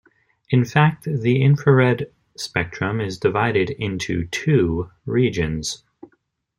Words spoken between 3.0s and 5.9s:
divided into two regions.